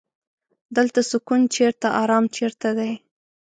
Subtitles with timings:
[0.75, 2.91] دلته سکون چرته ارام چرته دی.